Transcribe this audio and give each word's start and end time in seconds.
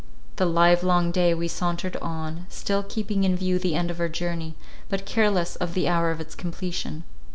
The 0.37 0.47
live 0.47 0.81
long 0.83 1.11
day 1.11 1.31
we 1.35 1.47
sauntered 1.47 1.95
on, 1.97 2.47
still 2.49 2.81
keeping 2.81 3.23
in 3.23 3.35
view 3.35 3.59
the 3.59 3.75
end 3.75 3.91
of 3.91 3.99
our 3.99 4.09
journey, 4.09 4.55
but 4.89 5.05
careless 5.05 5.55
of 5.57 5.75
the 5.75 5.87
hour 5.87 6.09
of 6.09 6.19
its 6.19 6.33
completion. 6.33 7.03